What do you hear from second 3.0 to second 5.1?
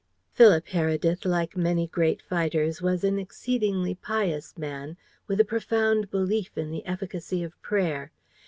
an exceedingly pious man,